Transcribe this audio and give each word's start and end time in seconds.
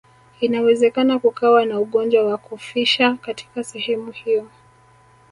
Inawezekana 0.39 1.19
kukawa 1.19 1.65
na 1.65 1.79
ugonjwa 1.79 2.23
wa 2.25 2.37
kufisha 2.37 3.13
katika 3.17 3.63
sehemu 3.63 4.11
hiyo 4.11 4.47